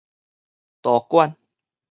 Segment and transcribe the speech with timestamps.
[0.81, 1.37] 道館